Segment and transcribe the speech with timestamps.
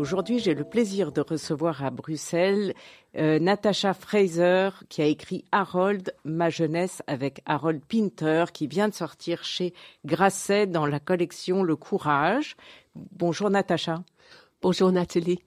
[0.00, 2.72] Aujourd'hui, j'ai le plaisir de recevoir à Bruxelles
[3.18, 8.94] euh, Natasha Fraser, qui a écrit Harold, ma jeunesse, avec Harold Pinter, qui vient de
[8.94, 9.74] sortir chez
[10.06, 12.56] Grasset dans la collection Le Courage.
[12.94, 14.02] Bonjour Natacha.
[14.62, 15.40] Bonjour Nathalie.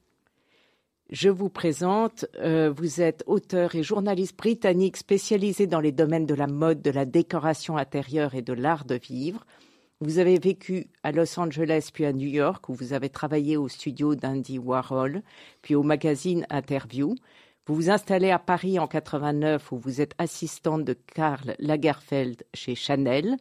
[1.09, 6.35] Je vous présente, euh, vous êtes auteur et journaliste britannique spécialisé dans les domaines de
[6.35, 9.47] la mode, de la décoration intérieure et de l'art de vivre.
[10.01, 13.67] Vous avez vécu à Los Angeles puis à New York où vous avez travaillé au
[13.67, 15.21] studio d'Andy Warhol,
[15.61, 17.15] puis au magazine Interview.
[17.65, 22.75] Vous vous installez à Paris en 89 où vous êtes assistante de Karl Lagerfeld chez
[22.75, 23.37] Chanel.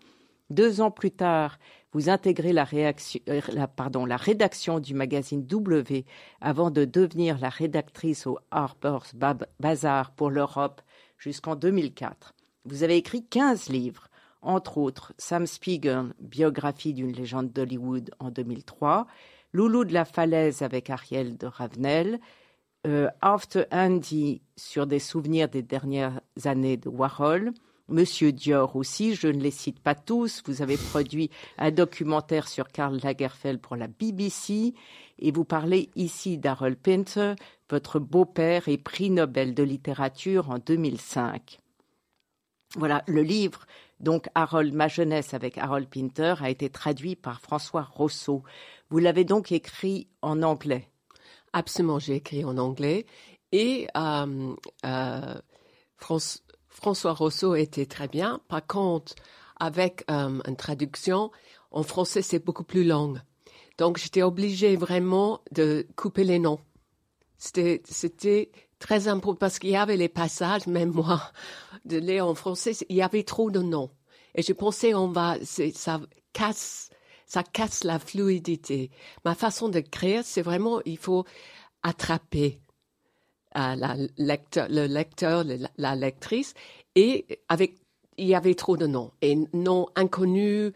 [0.50, 1.58] Deux ans plus tard,
[1.92, 6.04] vous intégrez la, euh, la, rédaction du magazine W
[6.40, 9.14] avant de devenir la rédactrice au Harper's
[9.58, 10.80] Bazaar pour l'Europe
[11.18, 12.34] jusqu'en 2004.
[12.64, 14.08] Vous avez écrit 15 livres,
[14.42, 19.06] entre autres Sam Spiegel, biographie d'une légende d'Hollywood en 2003,
[19.52, 22.20] Loulou de la falaise avec Ariel de Ravenel,
[22.86, 27.52] euh, After Andy sur des souvenirs des dernières années de Warhol,
[27.88, 30.42] Monsieur Dior aussi, je ne les cite pas tous.
[30.46, 34.72] Vous avez produit un documentaire sur Karl Lagerfeld pour la BBC
[35.18, 37.34] et vous parlez ici d'Harold Pinter,
[37.68, 41.58] votre beau-père et prix Nobel de littérature en 2005.
[42.76, 43.66] Voilà, le livre
[44.02, 48.42] donc Harold, ma jeunesse avec Harold Pinter a été traduit par François Rousseau.
[48.90, 50.88] Vous l'avez donc écrit en anglais
[51.52, 53.06] Absolument, j'ai écrit en anglais.
[53.52, 55.34] Et euh, euh,
[56.68, 58.40] François Rousseau était très bien.
[58.48, 59.14] Par contre,
[59.60, 61.30] avec euh, une traduction,
[61.70, 63.14] en français, c'est beaucoup plus long.
[63.78, 66.58] Donc, j'étais obligée vraiment de couper les noms.
[67.38, 68.50] C'était
[68.82, 71.22] très important parce qu'il y avait les passages, même moi,
[71.84, 73.90] de lire en français, il y avait trop de noms.
[74.34, 75.36] Et je pensais, on va,
[75.74, 76.00] ça
[76.32, 76.90] casse,
[77.24, 78.90] ça casse la fluidité.
[79.24, 81.24] Ma façon de créer, c'est vraiment, il faut
[81.84, 82.60] attraper
[83.56, 85.44] euh, la lecteur, le lecteur,
[85.76, 86.54] la lectrice,
[86.96, 87.76] et avec
[88.18, 90.72] il y avait trop de noms et noms inconnus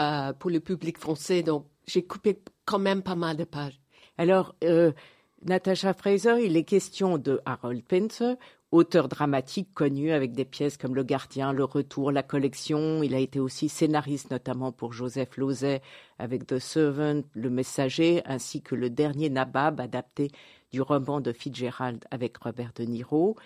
[0.00, 1.42] euh, pour le public français.
[1.42, 3.78] Donc, j'ai coupé quand même pas mal de pages.
[4.16, 4.92] Alors, euh,
[5.42, 8.34] Natasha Fraser, il est question de Harold Pinter,
[8.72, 13.02] auteur dramatique connu avec des pièces comme Le Gardien, Le Retour, La Collection.
[13.02, 15.80] Il a été aussi scénariste notamment pour Joseph Losey
[16.18, 20.30] avec The Servant, Le Messager, ainsi que Le Dernier Nabab, adapté
[20.72, 23.36] du roman de Fitzgerald avec Robert De Niro.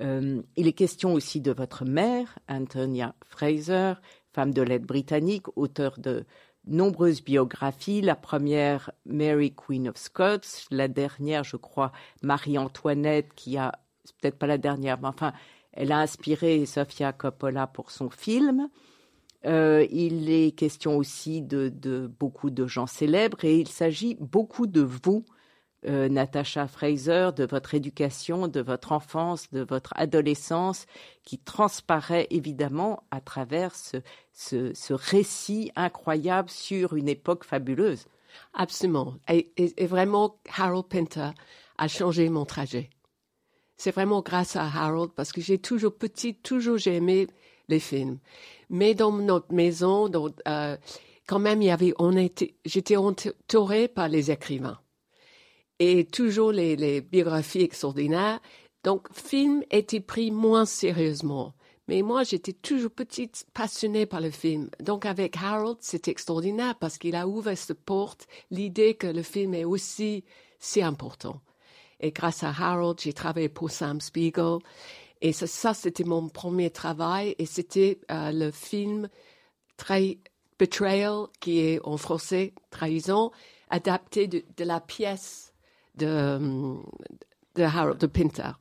[0.00, 3.92] Euh, il est question aussi de votre mère, Antonia Fraser,
[4.32, 6.24] femme de lettres britannique, auteur de
[6.66, 8.00] nombreuses biographies.
[8.00, 10.66] La première, Mary Queen of Scots.
[10.70, 11.92] La dernière, je crois,
[12.22, 13.72] Marie-Antoinette, qui a,
[14.20, 15.32] peut-être pas la dernière, mais enfin,
[15.72, 18.68] elle a inspiré Sofia Coppola pour son film.
[19.46, 24.66] Euh, il est question aussi de, de, beaucoup de gens célèbres et il s'agit beaucoup
[24.66, 25.24] de vous,
[25.86, 30.86] euh, Natasha Fraser, de votre éducation, de votre enfance, de votre adolescence,
[31.24, 33.98] qui transparaît évidemment à travers ce,
[34.32, 38.06] ce, récit incroyable sur une époque fabuleuse.
[38.54, 39.14] Absolument.
[39.28, 39.52] Et,
[39.86, 41.30] vraiment, Harold Pinter
[41.78, 42.90] a changé mon trajet.
[43.76, 47.26] C'est vraiment grâce à Harold parce que j'ai toujours petit, toujours j'ai aimé
[47.68, 48.18] les films.
[48.70, 50.10] Mais dans notre maison,
[50.48, 50.76] euh,
[51.26, 54.78] quand même, il y avait, on était, j'étais entourée par les écrivains
[55.78, 58.40] et toujours les, biographies extraordinaires.
[58.82, 61.54] Donc, film était pris moins sérieusement.
[61.88, 64.70] Mais moi, j'étais toujours petite, passionnée par le film.
[64.80, 69.54] Donc, avec Harold, c'est extraordinaire parce qu'il a ouvert cette porte, l'idée que le film
[69.54, 70.24] est aussi
[70.58, 71.40] si important.
[72.00, 74.58] Et grâce à Harold, j'ai travaillé pour Sam Spiegel.
[75.20, 77.34] Et ça, c'était mon premier travail.
[77.38, 79.08] Et c'était euh, le film
[80.58, 83.30] Betrayal, qui est en français Trahison,
[83.70, 85.53] adapté de la pièce
[85.94, 86.76] de,
[87.54, 88.52] de Harold de Pinter,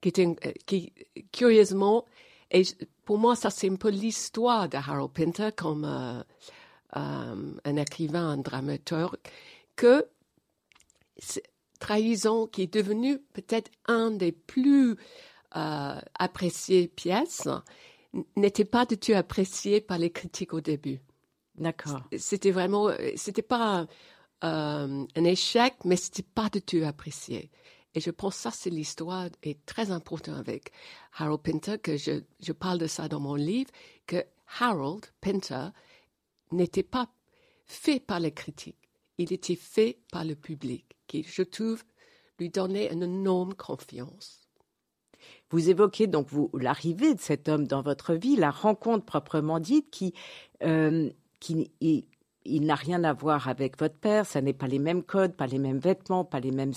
[0.00, 0.36] qui, était,
[0.66, 0.92] qui
[1.32, 2.04] curieusement,
[2.50, 2.62] et
[3.04, 6.22] pour moi, ça c'est un peu l'histoire de Harold Pinter comme euh,
[6.96, 9.16] euh, un écrivain, un dramaturge,
[9.76, 10.06] que
[11.80, 14.96] Trahison, qui est devenu peut-être un des plus
[15.56, 17.48] euh, appréciées pièces,
[18.36, 21.00] n'était pas du tout apprécié par les critiques au début.
[21.56, 22.02] D'accord.
[22.16, 23.86] C'était vraiment, c'était pas
[24.44, 27.50] euh, un échec, mais c'était pas du tout apprécié.
[27.94, 30.72] Et je pense que ça, c'est l'histoire est très importante avec
[31.16, 33.70] Harold Pinter, que je, je parle de ça dans mon livre,
[34.06, 34.24] que
[34.60, 35.68] Harold Pinter
[36.52, 37.08] n'était pas
[37.64, 38.88] fait par les critiques,
[39.18, 41.82] il était fait par le public, qui, je trouve,
[42.38, 44.48] lui donnait une énorme confiance.
[45.50, 49.90] Vous évoquez donc vous l'arrivée de cet homme dans votre vie, la rencontre proprement dite,
[49.90, 50.14] qui,
[50.62, 51.72] euh, qui
[52.44, 54.26] il, n'a rien à voir avec votre père.
[54.26, 56.72] Ça n'est pas les mêmes codes, pas les mêmes vêtements, pas les mêmes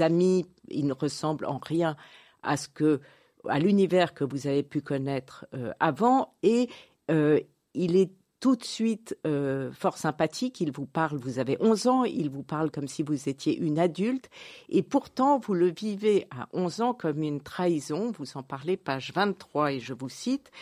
[0.00, 0.46] amis.
[0.68, 1.96] Il ne ressemble en rien
[2.42, 3.00] à ce que
[3.48, 6.68] à l'univers que vous avez pu connaître euh, avant et
[7.10, 7.40] euh,
[7.74, 8.10] il est
[8.40, 10.60] tout de suite euh, fort sympathique.
[10.60, 13.80] Il vous parle, vous avez 11 ans, il vous parle comme si vous étiez une
[13.80, 14.30] adulte.
[14.68, 18.12] Et pourtant, vous le vivez à 11 ans comme une trahison.
[18.16, 20.52] Vous en parlez, page 23, et je vous cite,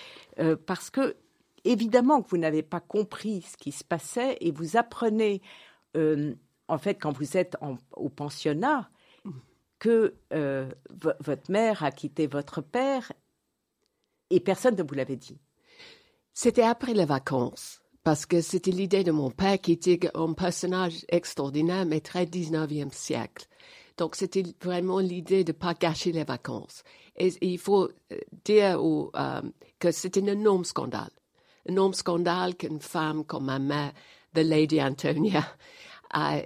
[0.65, 1.17] parce que,
[1.71, 5.43] évidemment, que vous n'avez pas compris ce qui se passait et vous apprenez,
[5.97, 6.35] euh,
[6.69, 7.57] en fait, quand vous êtes
[7.93, 8.91] au pensionnat,
[9.79, 10.15] que
[10.91, 13.13] votre mère a quitté votre père
[14.31, 15.39] et personne ne vous l'avait dit.
[16.33, 21.05] C'était après les vacances, parce que c'était l'idée de mon père qui était un personnage
[21.09, 23.49] extraordinaire, mais très 19e siècle.
[23.97, 26.83] Donc, c'était vraiment l'idée de ne pas gâcher les vacances.
[27.17, 29.43] Et, il faut euh, dire euh,
[29.79, 31.11] que c'était un énorme scandale.
[31.69, 33.93] Un énorme scandale qu'une femme comme ma mère,
[34.35, 35.45] the Lady Antonia,
[36.11, 36.41] a,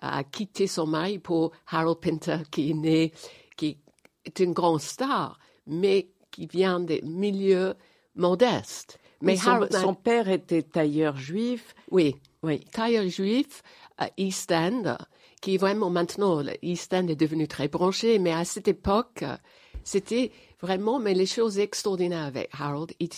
[0.00, 3.12] a, quitté son mari pour Harold Pinter, qui est né,
[3.56, 3.78] qui
[4.24, 7.74] est une grande star, mais qui vient des milieux
[8.14, 8.98] modestes.
[9.20, 11.74] Mais son, père était tailleur juif.
[11.90, 13.62] Oui, oui, tailleur juif
[13.96, 14.96] à East End,
[15.40, 19.24] qui vraiment maintenant, East End est devenu très branché, mais à cette époque,
[19.82, 20.30] c'était
[20.60, 23.08] vraiment, mais les choses extraordinaires avec Harold, il,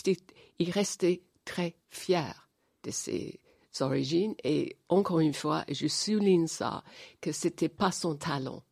[0.61, 2.49] il restait très fier
[2.85, 3.41] de ses
[3.81, 6.85] origines et encore une fois, je souligne ça,
[7.21, 8.63] que c'était pas son talent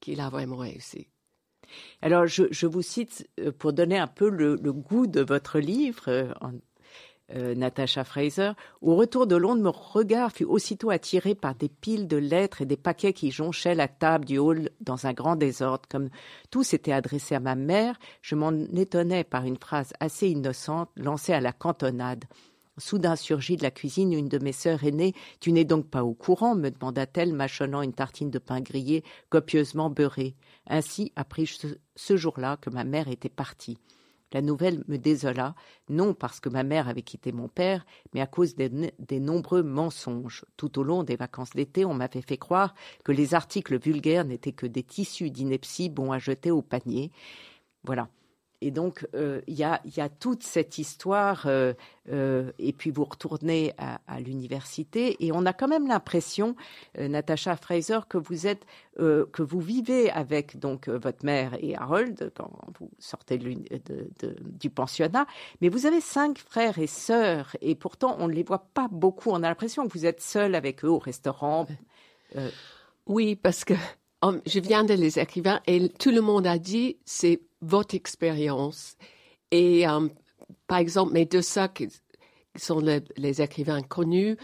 [0.00, 1.08] qu'il a vraiment réussi.
[2.00, 6.32] Alors, je, vous cite euh, pour donner un peu le, goût de votre livre, euh,
[7.34, 8.52] euh, Natasha Fraser.
[8.82, 12.66] Au retour de Londres, mon regard fut aussitôt attiré par des piles de lettres et
[12.66, 15.88] des paquets qui jonchaient la table du hall dans un grand désordre.
[15.88, 16.08] Comme
[16.50, 21.32] tout s'était adressé à ma mère, je m'en étonnais par une phrase assez innocente lancée
[21.32, 22.24] à la cantonade.
[22.78, 25.14] Soudain surgit de la cuisine une de mes sœurs aînées.
[25.40, 26.54] Tu n'es donc pas au courant?
[26.54, 30.36] me demanda-t-elle, mâchonnant une tartine de pain grillé copieusement beurrée.
[30.66, 33.78] Ainsi appris-je ce jour-là que ma mère était partie.
[34.32, 35.54] La nouvelle me désola,
[35.88, 40.44] non parce que ma mère avait quitté mon père, mais à cause des, nombreux mensonges.
[40.56, 42.74] Tout au long des vacances d'été, on m'avait fait croire
[43.04, 47.12] que les articles vulgaires n'étaient que des tissus d'ineptie bons à jeter au panier.
[47.84, 48.08] Voilà.
[48.62, 51.74] Et donc, euh, il y, a, toute cette histoire, euh,
[52.10, 56.56] euh, et puis vous retournez à, l'université, et on a quand même l'impression,
[56.98, 58.64] Natasha Fraser, que vous êtes,
[58.96, 65.26] que vous vivez avec donc votre mère et Harold quand vous sortez du pensionnat,
[65.60, 69.30] mais vous avez cinq frères et sœurs, et pourtant on ne les voit pas beaucoup.
[69.30, 71.66] On a l'impression que vous êtes seul avec eux au restaurant.
[73.06, 73.74] Oui, parce que
[74.46, 78.96] je viens de les écrivains et tout le monde a dit c'est votre expérience.
[79.50, 80.08] Et euh,
[80.66, 81.88] par exemple, mes deux sœurs qui
[82.56, 84.36] sont les, écrivains connus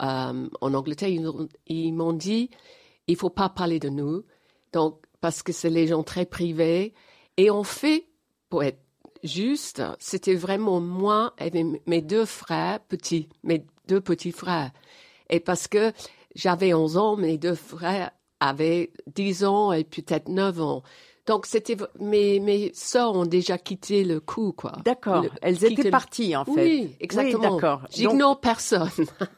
[0.00, 1.08] euh, en Angleterre,
[1.66, 2.50] ils, m'ont dit
[3.06, 4.24] il faut pas parler de nous,
[4.72, 6.94] donc parce que c'est les gens très privés.
[7.36, 8.06] Et en fait,
[8.48, 8.80] pour être
[9.24, 11.50] juste, c'était vraiment moi et
[11.86, 14.70] mes deux frères petits, mes deux petits frères.
[15.30, 15.92] Et parce que
[16.34, 20.82] j'avais 11 ans, mes deux frères avaient 10 ans et peut-être 9 ans.
[21.28, 24.72] Donc c'était mes mes sœurs ont déjà quitté le coup quoi.
[24.82, 25.26] D'accord.
[25.42, 26.52] Elles étaient parties en fait.
[26.52, 27.54] Oui, exactement.
[27.54, 27.82] d'accord.
[27.90, 28.88] J'ignore personne.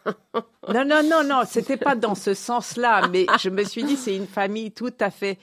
[0.73, 4.15] non non non non, c'était pas dans ce sens-là, mais je me suis dit c'est
[4.15, 5.39] une famille tout à fait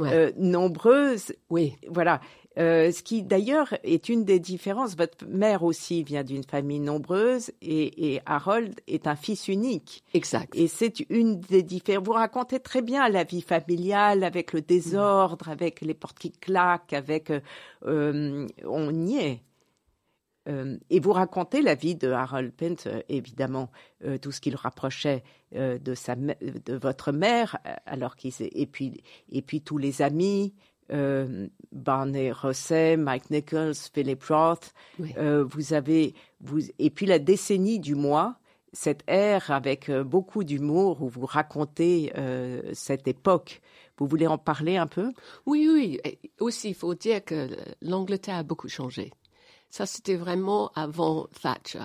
[0.00, 1.32] euh, nombreuse.
[1.50, 1.76] Oui.
[1.88, 2.20] Voilà.
[2.58, 4.96] Euh, ce qui d'ailleurs est une des différences.
[4.96, 10.04] Votre mère aussi vient d'une famille nombreuse et, Harold est un fils unique.
[10.12, 10.54] Exact.
[10.54, 12.04] Et c'est une des différences.
[12.04, 16.92] Vous racontez très bien la vie familiale avec le désordre, avec les portes qui claquent,
[16.92, 17.40] avec euh,
[17.86, 19.42] euh, on y est.
[20.90, 23.70] et vous racontez la vie de Harold Pent, évidemment,
[24.20, 29.62] tout ce qu'il rapprochait de, sa, de votre mère, alors qu'il et puis et puis
[29.62, 30.52] tous les amis,
[30.90, 34.72] euh, Barney Rosset, Mike Nichols, Philip Roth.
[35.16, 38.36] Euh, vous avez, vous, et puis la décennie du mois,
[38.72, 43.60] cette ère avec euh, beaucoup d'humour où vous racontez euh, cette époque.
[43.98, 45.12] Vous voulez en parler un peu?
[45.46, 46.00] Oui, oui.
[46.40, 47.48] aussi, il faut dire que
[47.82, 49.12] l'Angleterre a beaucoup changé.
[49.68, 51.84] Ça, c'était vraiment avant Thatcher.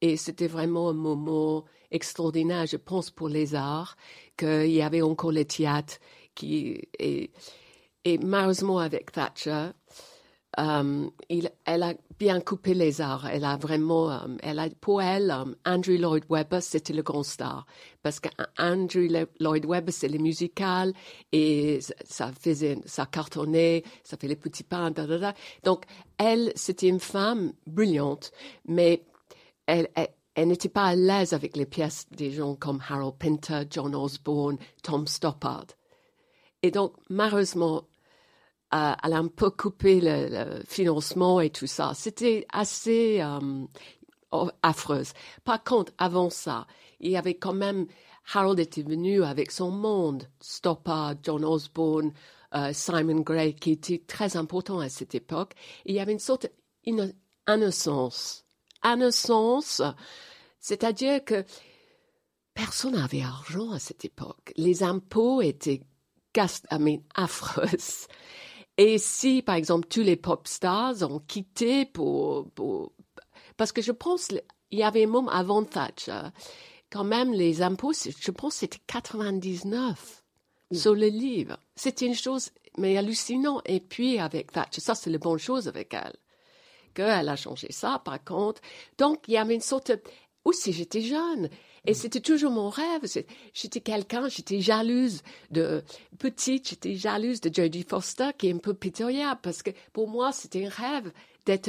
[0.00, 3.96] Et c'était vraiment un moment extraordinaire, je pense, pour les arts,
[4.36, 5.98] qu'il y avait encore le théâtre
[6.34, 7.30] qui et,
[8.04, 9.70] et malheureusement avec Thatcher,
[10.58, 13.26] euh, elle a bien coupé les arts.
[13.26, 17.22] Elle a vraiment, euh, elle a, pour elle, euh, Andrew Lloyd Webber, c'était le grand
[17.22, 17.66] star.
[18.02, 19.08] Parce que Andrew
[19.40, 20.92] Lloyd Webber, c'est le musical
[21.32, 24.92] et ça faisait, ça cartonnait, ça fait les petits pains,
[25.64, 25.84] Donc,
[26.18, 28.30] elle, c'était une femme brillante,
[28.66, 29.02] mais
[29.66, 29.88] elle,
[30.34, 34.58] elle, n'était pas à l'aise avec les pièces des gens comme Harold Pinter, John Osborne,
[34.82, 35.66] Tom Stoppard.
[36.62, 37.84] Et donc, malheureusement,
[38.74, 41.92] elle a un peu coupé le, financement et tout ça.
[41.94, 43.66] C'était assez euh,
[44.32, 45.12] oh, affreuse.
[45.44, 46.66] Par contre, avant ça,
[47.00, 47.86] il y avait quand même
[48.32, 52.12] Harold était venu avec son monde, Stoppard, John Osborne,
[52.54, 55.52] euh, Simon Gray, qui était très important à cette époque.
[55.84, 56.46] il y avait une sorte
[56.86, 58.44] d'innocence.
[58.84, 59.82] Innocence,
[60.60, 61.44] c'est-à-dire que
[62.54, 64.52] personne n'avait argent à cette époque.
[64.56, 65.82] Les impôts étaient
[67.14, 68.08] affreuses.
[68.76, 72.48] Et si, par exemple, tous les pop stars ont quitté pour,
[73.56, 74.28] parce que je pense,
[74.70, 76.22] il y avait moment avant Thatcher,
[76.90, 80.24] quand même, les impôts, je pense, c'était 99
[80.72, 81.58] sur le livre.
[81.76, 83.60] C'était une chose, mais hallucinant.
[83.64, 86.14] Et puis, avec Thatcher, ça, c'est la bonne chose avec elle.
[86.94, 88.60] Qu'elle a changé ça, par contre.
[88.98, 90.00] Donc, il y avait une sorte de,
[90.44, 91.48] aussi, j'étais jeune.
[91.86, 91.94] Et mm.
[91.94, 93.02] c'était toujours mon rêve.
[93.52, 95.82] J'étais quelqu'un, j'étais jalouse de
[96.18, 100.32] petite, j'étais jalouse de Jodie Foster, qui est un peu pitoyable, parce que pour moi,
[100.32, 101.12] c'était un rêve
[101.46, 101.68] d'être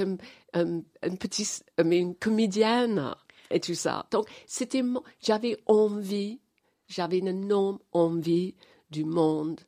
[0.53, 3.13] une petite, une comédienne
[3.51, 4.05] et tout ça.
[4.12, 4.84] Donc, c'était,
[5.22, 6.39] j'avais envie,
[6.88, 8.55] j'avais une énorme envie
[8.89, 9.60] du monde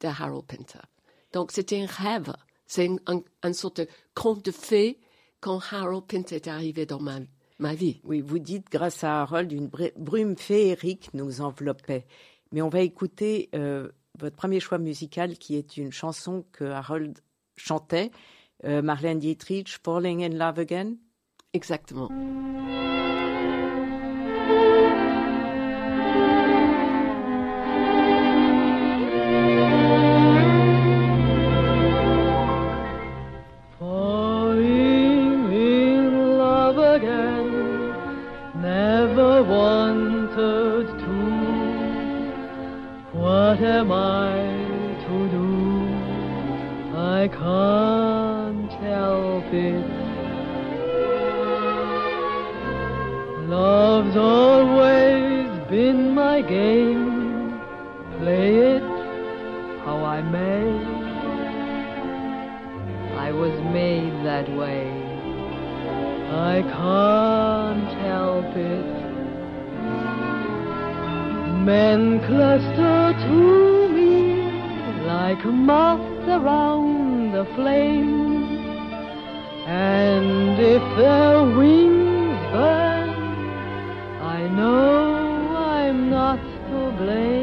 [0.00, 0.80] de Harold Pinter.
[1.32, 2.32] Donc, c'était un rêve.
[2.66, 4.98] C'est un, un, sorte de conte de fées
[5.40, 8.00] quand Harold Pinter est arrivé dans ma vie ma vie.
[8.04, 12.06] Oui, vous dites, grâce à Harold, une brume féerique nous enveloppait.
[12.52, 17.18] Mais on va écouter euh, votre premier choix musical, qui est une chanson que Harold
[17.56, 18.10] chantait,
[18.64, 20.94] euh, Marlène Dietrich, Falling in Love Again.
[21.52, 22.10] Exactement.
[43.64, 44.32] Am I
[45.06, 45.74] to do?
[46.96, 49.86] I can't help it.
[53.48, 57.60] Love's always been my game.
[58.18, 58.82] Play it
[59.84, 60.64] how I may.
[63.18, 64.86] I was made that way.
[66.30, 69.03] I can't help it.
[71.64, 78.58] Men cluster to me like moths around the flame.
[79.66, 83.08] And if their wings burn,
[84.20, 87.33] I know I'm not to blame.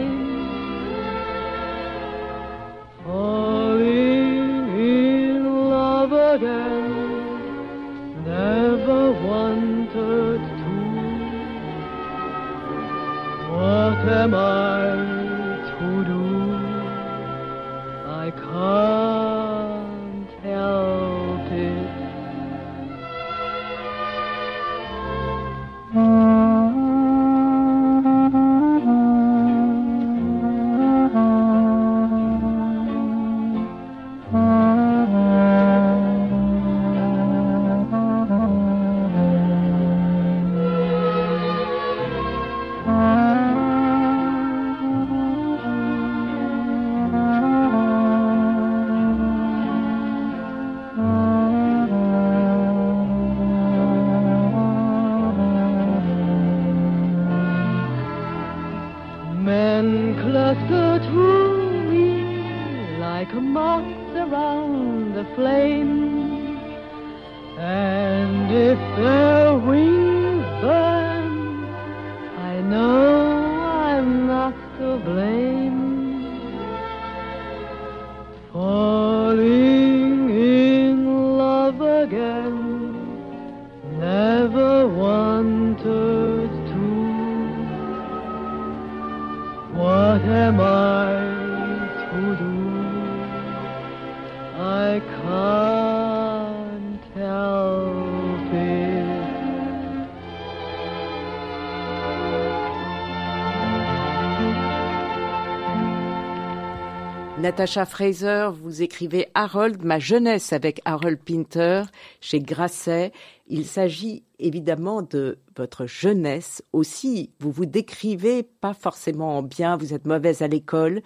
[107.51, 111.83] Natasha Fraser, vous écrivez Harold, ma jeunesse avec Harold Pinter
[112.21, 113.11] chez Grasset.
[113.49, 117.31] Il s'agit évidemment de votre jeunesse aussi.
[117.39, 121.01] Vous vous décrivez pas forcément en bien, vous êtes mauvaise à l'école,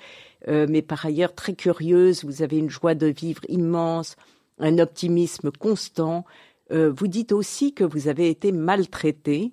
[0.47, 4.15] euh, mais par ailleurs très curieuse, vous avez une joie de vivre immense,
[4.59, 6.25] un optimisme constant.
[6.71, 9.51] Euh, vous dites aussi que vous avez été maltraitée,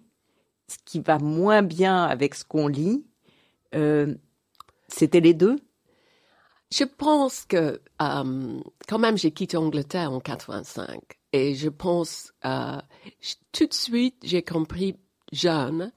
[0.68, 3.06] ce qui va moins bien avec ce qu'on lit.
[3.74, 4.14] Euh,
[4.88, 5.56] C'était les deux?
[6.72, 11.00] Je pense que euh, quand même j'ai quitté Angleterre en 85
[11.34, 12.78] et je pense euh,
[13.52, 14.96] tout de suite j'ai compris
[15.32, 15.92] jeune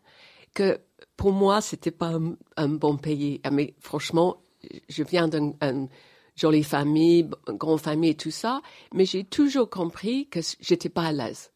[0.54, 0.80] que
[1.16, 3.40] pour moi c'était pas un, un bon pays.
[3.46, 4.44] Ah, Mais franchement,
[4.90, 5.88] je viens d'une une
[6.36, 8.62] jolie famille, b- grande famille et tout ça,
[8.94, 11.52] mais j'ai toujours compris que j'étais pas à l'aise.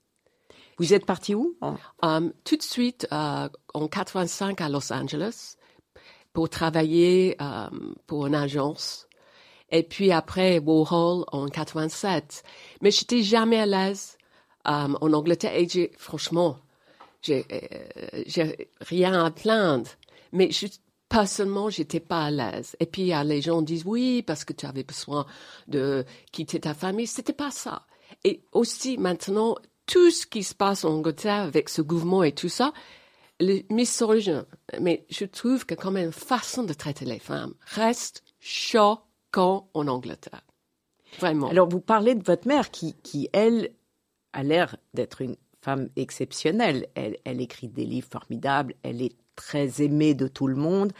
[0.77, 1.57] Vous êtes parti où
[2.01, 5.57] Um, tout de suite, euh, en 85 à Los Angeles,
[6.31, 9.07] pour travailler um, pour une agence.
[9.71, 12.43] Et puis après, Warhol en 87.
[12.81, 14.17] Mais j'étais jamais à l'aise
[14.65, 15.53] um, en Angleterre.
[15.55, 16.57] Et franchement,
[17.21, 19.89] j'ai, euh, rien à plaindre.
[20.31, 20.67] Mais je,
[21.07, 22.75] personnellement, j'étais pas à l'aise.
[22.79, 25.25] Et puis, euh, les gens disent oui, parce que tu avais besoin
[25.67, 27.07] de quitter ta famille.
[27.07, 27.85] C'était pas ça.
[28.23, 32.49] Et aussi, maintenant, tout ce qui se passe en Angleterre avec ce gouvernement et tout
[32.49, 32.73] ça,
[33.39, 34.45] le misogyne,
[34.81, 38.23] mais je trouve que quand même façon de traiter les femmes reste
[39.29, 40.41] choquant en Angleterre.
[41.19, 41.49] Vraiment.
[41.49, 43.71] Alors, vous parlez de votre mère qui, qui elle,
[44.33, 46.87] a l'air d'être une femme exceptionnelle.
[46.95, 50.93] Elle, elle écrit des livres formidables, elle est très aimée de tout le monde.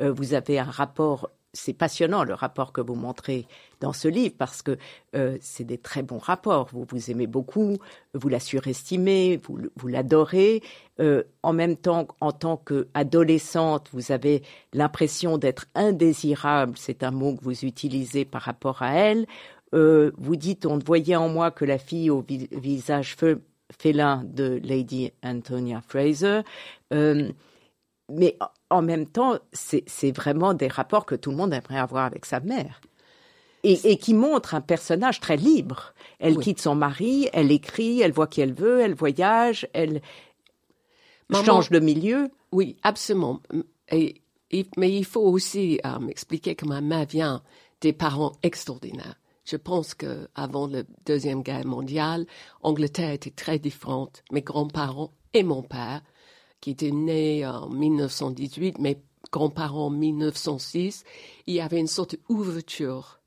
[0.00, 3.46] Euh, vous avez un rapport, c'est passionnant le rapport que vous montrez
[3.80, 4.76] dans ce livre parce que
[5.14, 6.68] euh, c'est des très bons rapports.
[6.72, 7.78] Vous vous aimez beaucoup,
[8.12, 10.62] vous la surestimez, vous, vous l'adorez.
[11.00, 14.42] Euh, en même temps, en tant qu'adolescente, vous avez
[14.72, 16.74] l'impression d'être indésirable.
[16.76, 19.26] C'est un mot que vous utilisez par rapport à elle.
[19.74, 23.16] Euh, vous dites, on ne voyait en moi que la fille au vi- visage
[23.72, 26.40] félin de Lady Antonia Fraser.
[28.12, 28.36] Mais
[28.70, 32.26] en- même temps, c'est c'est vraiment des rapports que tout le monde aimerait avoir avec
[32.26, 32.80] sa mère.
[33.66, 35.94] Et, et qui montrent un personnage très libre.
[36.18, 36.44] Elle Oui.
[36.44, 40.02] quitte son mari, elle écrit, elle voit qui elle veut, elle voyage, elle
[41.30, 42.30] Maman- change de milieu.
[42.52, 43.40] Oui, absolument.
[43.90, 47.42] Et, et- mais il faut aussi euh, expliquer que ma mère vient
[47.80, 49.18] des parents extraordinaires.
[49.46, 52.26] Je pense que avant la deuxième guerre mondiale,
[52.62, 54.22] Angleterre était très différente.
[54.30, 56.02] Mes grands-parents et mon père,
[56.64, 58.96] qui était né en 1918, mes
[59.30, 61.04] grands-parents en 1906,
[61.46, 63.20] il y avait une sorte d'ouverture,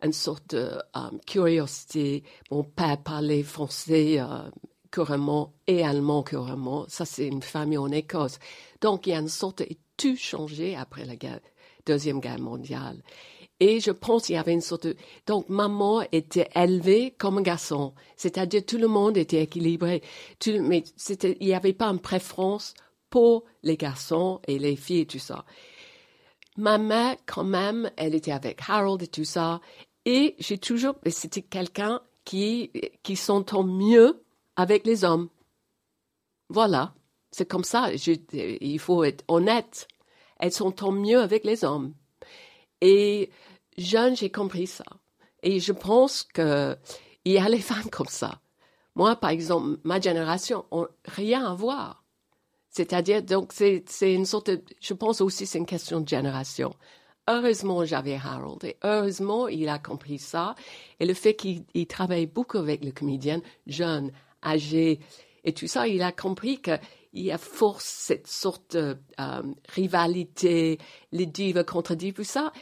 [0.00, 2.22] une sorte de euh, curiosité.
[2.52, 4.48] Mon père parlait français euh,
[4.92, 6.84] couramment et allemand couramment.
[6.86, 8.38] Ça, c'est une famille en Écosse.
[8.80, 11.14] Donc, il y a une sorte de tout changé après la
[11.86, 13.02] deuxième guerre mondiale.
[13.60, 14.96] Et je pense qu'il y avait une sorte de...
[15.26, 17.94] Donc, maman était élevée comme un garçon.
[18.16, 20.02] C'est-à-dire, tout le monde était équilibré.
[20.40, 22.74] Tout- Mais c'était, il n'y avait pas une préférence
[23.10, 25.44] pour les garçons et les filles et tout ça.
[26.56, 29.60] Ma mère, quand même, elle était avec Harold et tout ça.
[30.04, 30.96] Et j'ai toujours...
[31.06, 32.72] C'était quelqu'un qui,
[33.04, 34.20] qui s'entend mieux
[34.56, 35.28] avec les hommes.
[36.48, 36.92] Voilà.
[37.30, 37.94] C'est comme ça.
[37.96, 39.86] Je- il faut être honnête.
[40.40, 41.94] Elle s'entend mieux avec les hommes.
[42.84, 43.30] Et
[43.78, 44.84] jeune, j'ai compris ça.
[45.42, 46.76] Et je pense que
[47.24, 48.42] il y a les femmes comme ça.
[48.94, 52.04] Moi, par exemple, ma génération, on, rien à voir.
[52.68, 56.74] C'est-à-dire, donc, c'est, une sorte de, je pense aussi c'est une question de génération.
[57.26, 60.54] Heureusement, j'avais Harold et heureusement, il a compris ça.
[61.00, 64.12] Et le fait qu'il il travaille beaucoup avec le comédien, jeune,
[64.44, 65.00] âgé
[65.44, 66.72] et tout ça, il a compris que
[67.14, 70.78] il y a force cette sorte de euh, rivalité,
[71.12, 72.52] les divas contre divas, ça,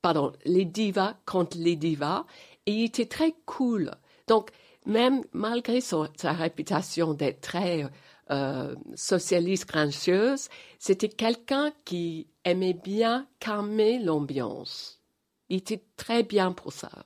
[0.00, 2.24] pardon, les divas contre les divas,
[2.66, 3.90] et il était très cool.
[4.28, 4.50] Donc,
[4.86, 7.84] même malgré sa réputation d'être très
[8.30, 15.02] euh, socialiste grincheuse, c'était quelqu'un qui aimait bien calmer l'ambiance.
[15.48, 17.04] Il était très bien pour ça,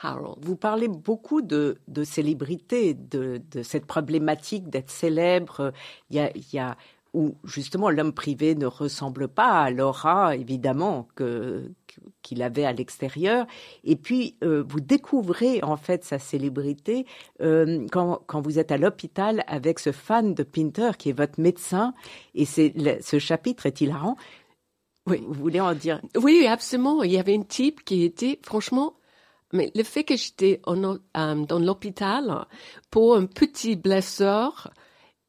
[0.00, 0.38] Harold.
[0.42, 5.72] Vous parlez beaucoup de, de célébrité, de, de cette problématique d'être célèbre.
[6.10, 6.76] Il y a, il y a
[7.12, 11.70] où justement l'homme privé ne ressemble pas à l'aura, évidemment, que
[12.22, 13.46] qu'il avait à l'extérieur.
[13.82, 17.04] Et puis, euh, vous découvrez en fait sa célébrité
[17.42, 21.40] euh, quand, quand vous êtes à l'hôpital avec ce fan de Pinter qui est votre
[21.40, 21.92] médecin.
[22.36, 24.16] Et c'est ce chapitre est hilarant.
[25.08, 25.20] Oui.
[25.26, 26.00] Vous voulez en dire?
[26.14, 27.02] Oui, absolument.
[27.02, 28.94] Il y avait un type qui était, franchement,
[29.52, 32.46] mais le fait que j'étais euh, dans l'hôpital
[32.90, 34.70] pour un petit blessure,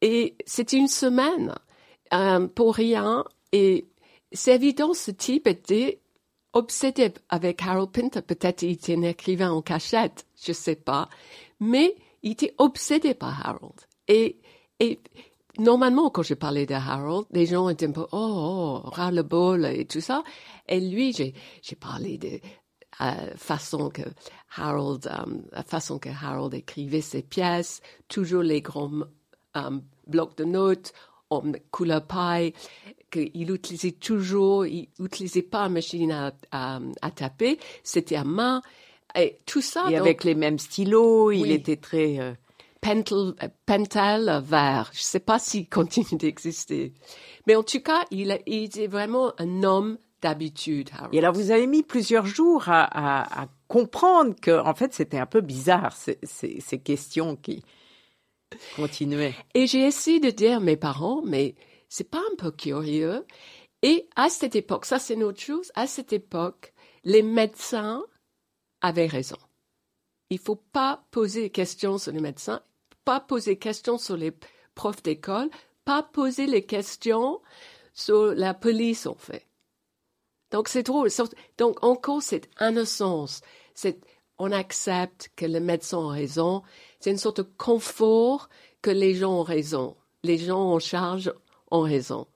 [0.01, 1.55] et c'était une semaine
[2.13, 3.87] euh, pour rien, et
[4.31, 6.01] c'est évident, ce type était
[6.53, 8.21] obsédé avec Harold Pinter.
[8.21, 11.09] Peut-être il était un écrivain en cachette, je sais pas.
[11.59, 13.79] Mais il était obsédé par Harold.
[14.07, 14.39] Et,
[14.79, 14.99] et
[15.57, 19.23] normalement, quand je parlais de Harold, les gens étaient un peu, oh, oh ras le
[19.23, 20.23] bol et tout ça.
[20.67, 21.33] Et lui, j'ai,
[21.75, 22.39] parlé de
[23.01, 24.03] euh, façon que
[24.55, 28.91] Harold, euh, la façon que Harold écrivait ses pièces, toujours les grands
[29.57, 30.93] euh, blocs de notes
[31.31, 32.53] en couleur paille,
[33.09, 38.61] qu'il utilisait toujours, il utilisait pas une machine à, à, taper, c'était à main.
[39.15, 39.89] Et tout ça.
[39.89, 42.37] Et avec les mêmes stylos, il était très.
[42.81, 43.33] Pentel,
[43.65, 44.89] Pentel vert.
[44.93, 46.93] Je ne sais pas s'il continue d'exister.
[47.47, 50.89] Mais en tout cas, il, il était vraiment un homme d'habitude.
[51.11, 55.25] Et alors, vous avez mis plusieurs jours à, à, comprendre que, en fait, c'était un
[55.25, 57.63] peu bizarre, ces, ces, ces questions qui
[58.75, 59.33] continuaient.
[59.53, 61.55] Et j'ai essayé de dire à mes parents, mais
[61.89, 63.25] c'est pas un peu curieux?
[63.81, 68.03] Et à cette époque, ça c'est une autre chose, à cette époque, les médecins
[68.81, 69.37] avaient raison.
[70.29, 72.61] Il faut pas poser des questions sur les médecins,
[73.05, 74.31] pas poser questions sur les
[74.75, 75.49] profs d'école,
[75.83, 77.41] pas poser les questions
[77.93, 79.45] sur la police, en fait.
[80.51, 81.09] Donc, c'est drôle.
[81.57, 83.41] Donc, encore cette innocence,
[84.37, 86.61] on accepte que les médecins ont raison.
[86.99, 88.49] C'est une sorte de confort
[88.81, 89.95] que les gens ont raison.
[90.23, 91.33] Les gens en charge
[91.71, 92.27] ont raison.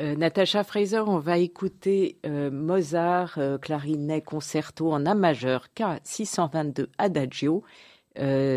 [0.00, 6.86] Euh, Natacha Fraser, on va écouter euh, Mozart, euh, clarinet concerto en A majeur, K622
[6.98, 7.64] Adagio,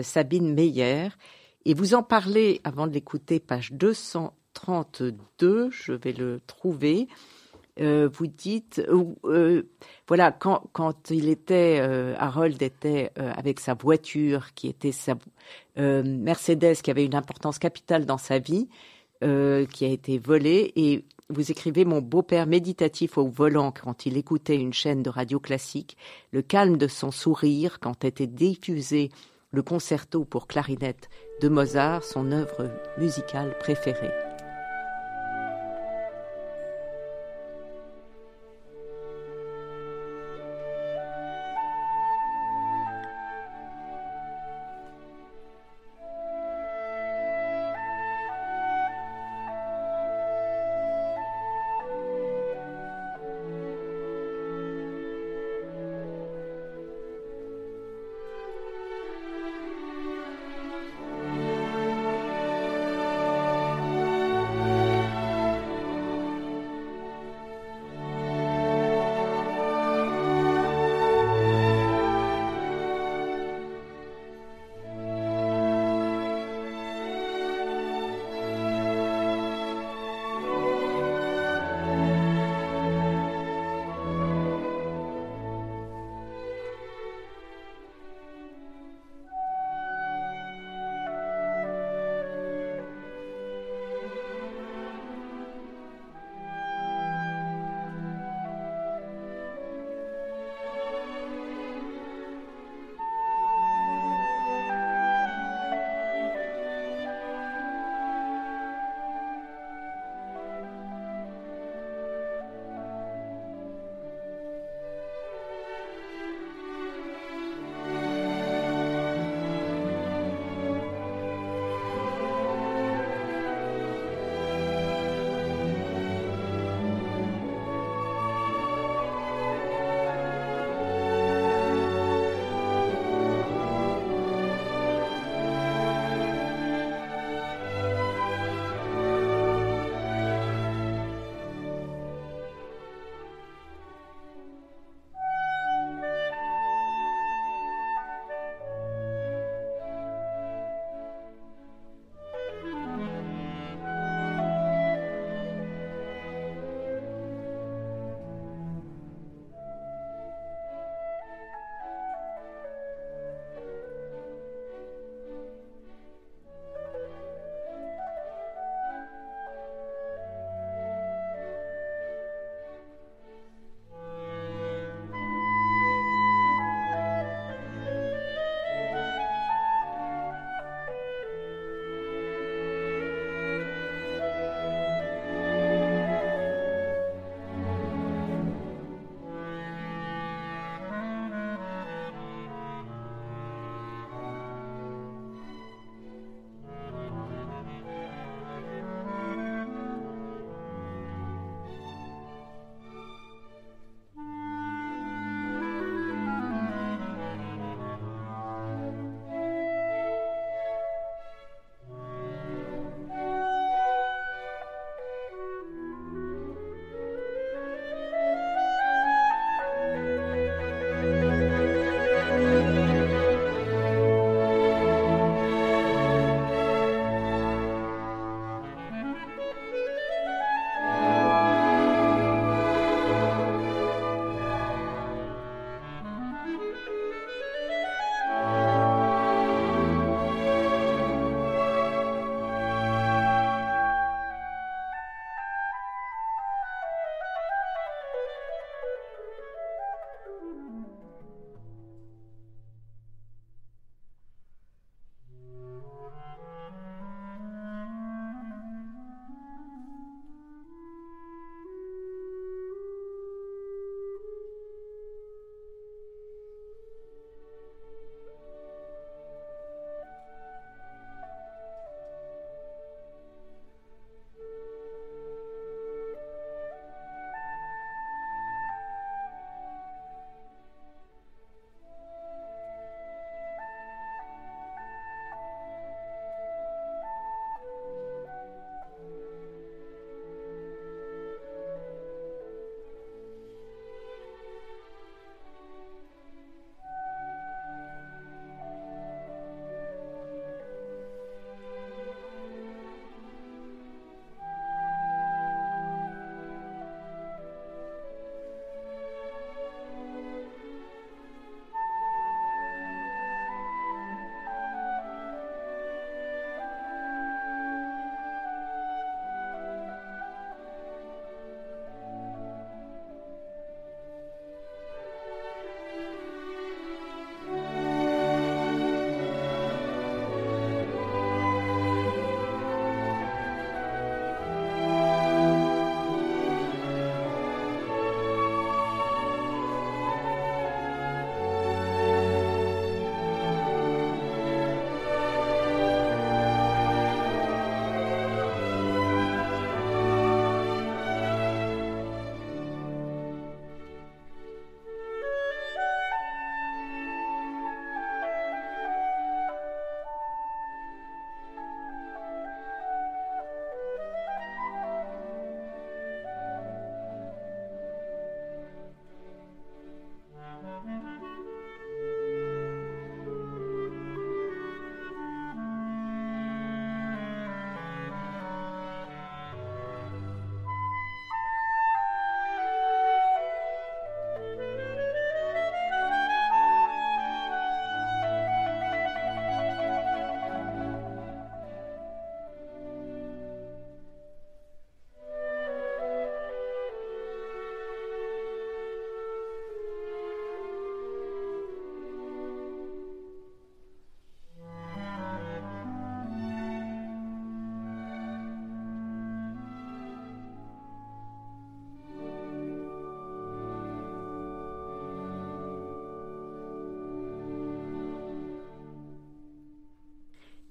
[0.03, 1.09] Sabine Meyer.
[1.65, 7.07] Et vous en parlez, avant de l'écouter, page 232, je vais le trouver.
[7.81, 8.81] Vous dites,
[10.07, 11.79] voilà, quand, il était,
[12.17, 15.15] Harold était avec sa voiture, qui était sa
[15.77, 18.69] Mercedes, qui avait une importance capitale dans sa vie,
[19.21, 24.57] qui a été volée, et vous écrivez Mon beau-père méditatif au volant quand il écoutait
[24.57, 25.97] une chaîne de radio classique,
[26.31, 29.09] le calme de son sourire quand était diffusé
[29.51, 31.09] le concerto pour clarinette
[31.41, 34.30] de Mozart, son œuvre musicale préférée.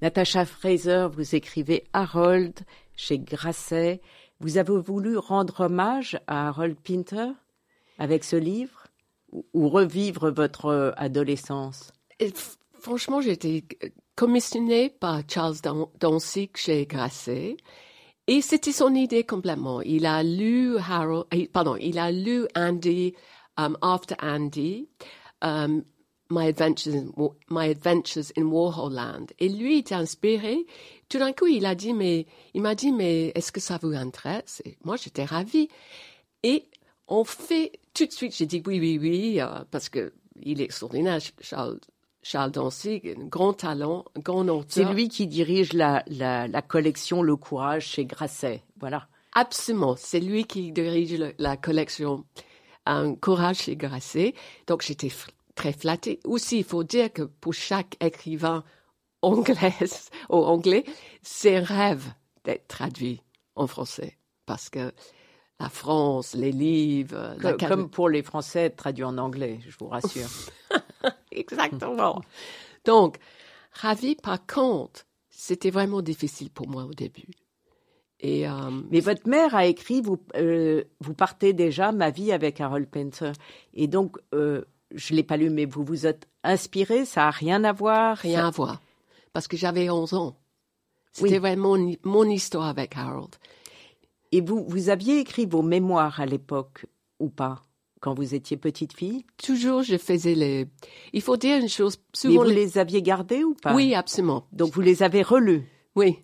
[0.03, 2.61] Natacha Fraser, vous écrivez Harold
[2.97, 4.01] chez Grasset.
[4.41, 7.29] Vous avez voulu rendre hommage à Harold Pinter
[7.99, 8.87] avec ce livre
[9.33, 11.93] ou- revivre votre euh, adolescence?
[12.81, 13.65] Franchement, j'ai été
[14.17, 17.59] commissionnée par Charles Dan- Danzig chez Grasset.
[18.27, 19.83] Et c'était son idée complètement.
[19.83, 23.15] Il a lu Harold, eh, pardon, il a lu Andy,
[23.59, 24.89] um, After Andy,
[25.43, 25.83] um,
[26.31, 27.11] My Adventures, in,
[27.51, 29.27] My Adventures in Warhol Land.
[29.41, 30.65] Et lui, il était inspiré.
[31.09, 33.93] Tout d'un coup, il a dit, mais, il m'a dit, mais est-ce que ça vous
[33.95, 34.63] intéresse?
[34.65, 35.69] Et moi, j'étais ravie.
[36.43, 36.67] Et
[37.09, 40.13] on fait, tout de suite, j'ai dit oui, oui, oui, euh, parce que
[40.43, 41.81] il est extraordinaire, Charles,
[42.23, 44.93] Charles Danzig, un grand talent, un grand C'est auteur.
[44.95, 48.63] lui qui dirige la, la, la collection Le Courage chez Grasset.
[48.79, 49.09] Voilà.
[49.35, 52.25] Absolument, c'est lui qui dirige le- la collection
[52.87, 54.35] Un Courage chez Grasset.
[54.67, 55.11] Donc j'étais
[55.61, 56.21] très flattée.
[56.25, 58.65] Aussi, il faut dire que pour chaque écrivain
[59.21, 59.75] anglais,
[60.31, 60.85] ou anglais,
[61.21, 62.07] c'est un rêve
[62.45, 63.21] d'être traduit
[63.57, 64.17] en français.
[64.47, 64.91] Parce que
[65.61, 67.37] la France, les livres,
[67.69, 70.31] Comme pour les Français traduits en anglais, je vous rassure.
[71.31, 72.23] Exactement.
[72.87, 73.19] Donc,
[73.73, 77.29] ravi, par contre, c'était vraiment difficile pour moi au début.
[78.19, 82.63] Et euh, Mais votre mère a écrit, vous, euh, vous partez déjà, ma vie avec
[82.63, 83.33] Harold Pinter.
[83.75, 84.65] Et donc, euh,
[84.95, 88.17] je ne l'ai pas lu, mais vous vous êtes inspiré, ça n'a rien à voir
[88.19, 88.81] rien ça- à voir.
[89.33, 90.37] Parce que j'avais 11 ans.
[91.13, 91.39] C'était Oui.
[91.39, 93.35] vraiment mon, mon histoire avec Harold.
[94.33, 96.87] Et vous, vous aviez écrit vos mémoires à l'époque,
[97.19, 97.65] ou pas,
[98.01, 99.25] quand vous étiez petite fille?
[99.37, 100.67] Toujours, je faisais les...
[101.13, 102.43] Il faut dire une chose, Mais souvent...
[102.45, 103.75] vous les- les aviez gardés ou pas?
[103.75, 104.47] Oui, absolument.
[104.53, 105.65] Donc vous les avez relus.
[105.97, 106.17] Oui.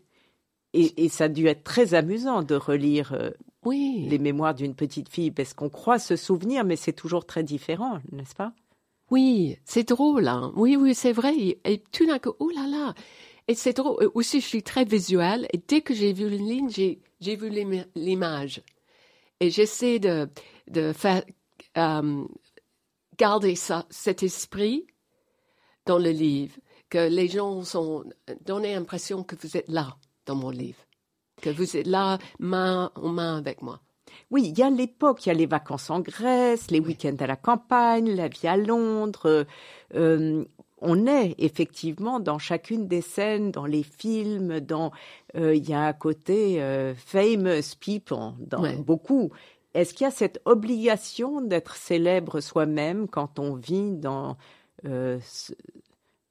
[0.72, 3.30] Et, et ça a dû être très amusant de relire euh,
[3.66, 4.06] Oui.
[4.08, 7.98] les mémoires d'une petite fille, parce qu'on croit se souvenir, mais c'est toujours très différent,
[8.12, 8.52] n'est-ce pas?
[9.10, 10.26] Oui, c'est drôle.
[10.26, 10.52] Hein?
[10.56, 11.34] Oui, oui, c'est vrai.
[11.64, 12.94] Et tout d'un coup, oh là là.
[13.48, 14.10] Et c'est drôle.
[14.14, 15.46] Aussi, je suis très visuelle.
[15.52, 18.62] Et dès que j'ai vu une ligne, j'ai, j'ai vu l'im- l'image.
[19.38, 20.28] Et j'essaie de,
[20.68, 21.22] de faire,
[21.78, 22.24] euh,
[23.18, 24.86] garder ça, cet esprit
[25.84, 26.56] dans le livre.
[26.88, 28.04] Que les gens sont,
[28.44, 30.78] donner l'impression que vous êtes là dans mon livre.
[31.46, 33.78] Que vous êtes là, main en main avec moi.
[34.32, 37.28] Oui, il y a l'époque, il y a les vacances en Grèce, les week-ends à
[37.28, 39.46] la campagne, la vie à Londres.
[39.94, 40.44] euh,
[40.80, 44.90] on est effectivement dans chacune des scènes, dans les films, dans
[45.36, 48.76] euh, il y a un côté euh, famous people, dans Ouais.
[48.76, 49.30] beaucoup.
[49.72, 54.36] Est-ce qu'il y a cette obligation d'être célèbre soi-même quand on vit dans
[54.84, 55.20] euh,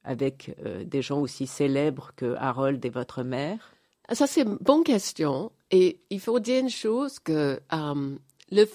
[0.04, 3.75] avec des gens aussi célèbres que Harold et votre mère?
[4.12, 5.52] Ça, c'est une bonne question.
[5.70, 8.16] Et il faut dire une chose que euh,
[8.50, 8.68] le,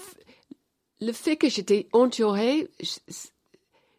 [1.00, 2.70] le fait que j'étais entourée,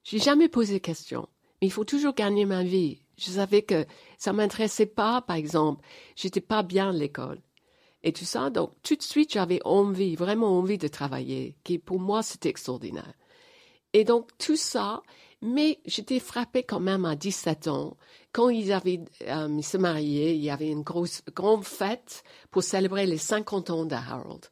[0.04, 1.28] j'ai jamais posé question.
[1.60, 3.02] Mais il faut toujours gagner ma vie.
[3.16, 3.86] Je savais que
[4.18, 5.84] ça m'intéressait pas, par exemple.
[6.16, 7.40] J'étais pas bien à l'école.
[8.02, 12.00] Et tout ça, donc tout de suite, j'avais envie, vraiment envie de travailler, qui pour
[12.00, 13.14] moi, c'était extraordinaire.
[13.92, 15.02] Et donc tout ça,
[15.42, 17.96] mais j'étais frappée quand même à 17 ans.
[18.30, 23.06] Quand ils avaient euh, se mariaient, il y avait une grosse grande fête pour célébrer
[23.06, 24.46] les 50 ans de Harold.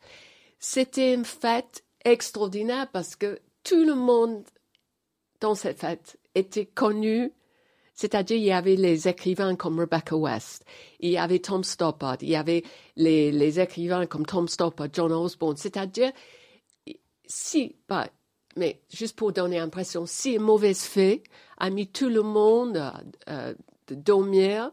[0.58, 4.44] C'était une fête extraordinaire parce que tout le monde
[5.40, 7.32] dans cette fête était connu.
[7.94, 10.64] C'est-à-dire, il y avait les écrivains comme Rebecca West,
[11.00, 12.64] il y avait Tom Stoppard, il y avait
[12.96, 15.56] les, les écrivains comme Tom Stoppard, John Osborne.
[15.56, 16.10] C'est-à-dire,
[17.26, 18.08] si, bah,
[18.60, 21.22] mais juste pour donner l'impression, si une mauvaise fée
[21.56, 22.90] a mis tout le monde euh,
[23.30, 23.54] euh,
[23.86, 24.70] de dormir,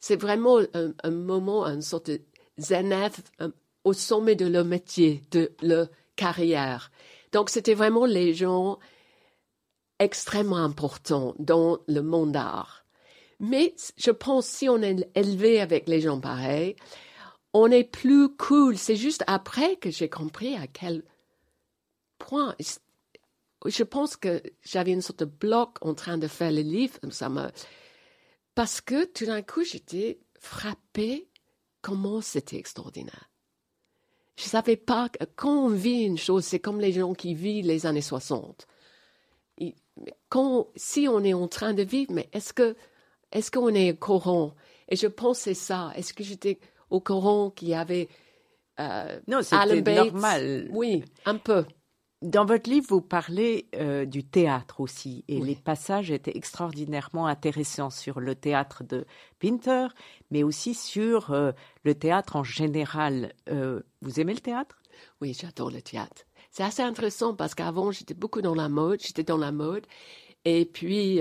[0.00, 2.20] c'est vraiment un, moment, une sorte de
[2.58, 3.48] zénith euh,
[3.84, 6.90] au sommet de leur métier, de leur carrière.
[7.30, 8.80] Donc, c'était vraiment les gens
[10.00, 12.84] extrêmement importants dans le monde d'art.
[13.38, 16.74] Mais je pense si on est élevé avec les gens pareils,
[17.52, 18.76] on est plus cool.
[18.76, 21.04] C'est juste après que j'ai compris à quel
[22.18, 22.56] point.
[23.66, 26.98] Je pense que j'avais une sorte de bloc en train de faire le livre.
[27.10, 27.48] Ça me...
[28.54, 31.28] Parce que tout d'un coup, j'étais frappée
[31.82, 33.30] comment c'était extraordinaire.
[34.36, 37.34] Je ne savais pas que quand on vit une chose, c'est comme les gens qui
[37.34, 38.66] vivent les années 60.
[39.58, 39.74] Et
[40.28, 42.76] quand, si on est en train de vivre, mais est-ce que
[43.32, 44.54] est-ce qu'on est au courant?
[44.88, 45.92] Et je pensais ça.
[45.96, 46.58] Est-ce que j'étais
[46.90, 48.08] au courant qu'il y avait
[48.80, 50.68] euh, Non, c'était normal.
[50.70, 51.64] Oui, un peu.
[52.20, 55.50] Dans votre livre, vous parlez euh, du théâtre aussi, et Oui.
[55.50, 59.06] les passages étaient extraordinairement intéressants sur le théâtre de
[59.38, 59.86] Pinter,
[60.32, 61.52] mais aussi sur euh,
[61.84, 63.34] le théâtre en général.
[63.48, 64.80] Euh, vous aimez le théâtre?
[65.20, 66.24] Oui, j'adore le théâtre.
[66.50, 69.86] C'est assez intéressant parce qu'avant, j'étais beaucoup dans la mode, j'étais dans la mode.
[70.44, 71.20] Et puis,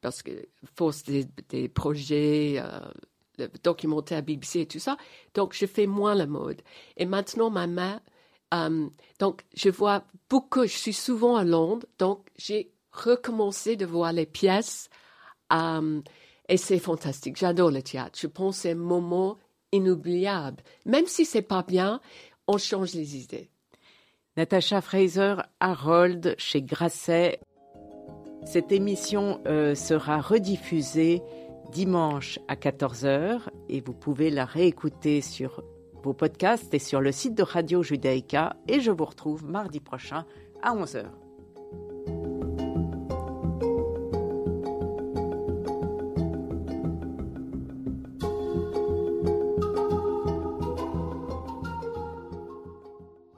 [0.00, 4.96] parce que force des, des projets euh, documentaires BBC et tout ça,
[5.34, 6.62] donc je fais moins la mode.
[6.96, 8.00] Et maintenant, ma main,
[8.56, 8.88] euh,
[9.18, 14.26] donc je vois beaucoup, je suis souvent à Londres, donc j'ai recommencé de voir les
[14.26, 14.88] pièces
[15.52, 16.00] euh,
[16.48, 17.36] et c'est fantastique.
[17.36, 18.18] J'adore le théâtre.
[18.20, 19.38] Je pense que c'est un moment
[19.72, 20.62] inoubliable.
[20.84, 22.00] Même si c'est pas bien,
[22.46, 23.50] on change les idées.
[24.36, 27.40] Natacha Fraser, Harold, chez Grasset.
[28.44, 31.22] Cette émission euh, sera rediffusée
[31.72, 35.64] dimanche à 14h et vous pouvez la réécouter sur
[36.06, 40.24] vos podcasts et sur le site de Radio Judaïka et je vous retrouve mardi prochain
[40.62, 41.25] à 11h.